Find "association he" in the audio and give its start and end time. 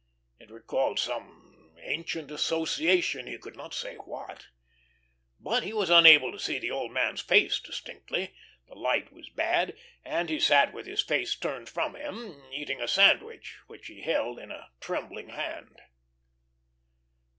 2.31-3.37